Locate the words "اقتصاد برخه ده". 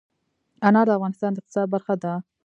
1.41-2.13